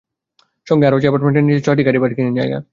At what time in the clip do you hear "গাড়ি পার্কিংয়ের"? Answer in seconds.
1.87-2.37